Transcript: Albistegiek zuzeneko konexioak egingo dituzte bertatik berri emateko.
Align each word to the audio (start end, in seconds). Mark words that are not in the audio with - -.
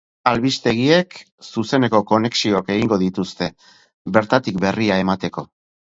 Albistegiek 0.29 1.17
zuzeneko 1.49 2.01
konexioak 2.13 2.73
egingo 2.77 2.99
dituzte 3.03 3.51
bertatik 4.17 4.59
berri 4.65 4.93
emateko. 5.01 5.47